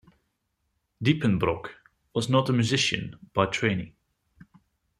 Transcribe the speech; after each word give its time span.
Diepenbrock 1.03 1.73
was 2.15 2.27
not 2.27 2.49
a 2.49 2.53
musician 2.53 3.19
by 3.35 3.45
training. 3.45 3.93